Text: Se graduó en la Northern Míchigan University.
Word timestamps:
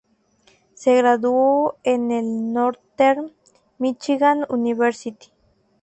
Se 0.73 0.95
graduó 0.95 1.77
en 1.83 2.07
la 2.09 2.23
Northern 2.23 3.33
Míchigan 3.77 4.47
University. 4.49 5.29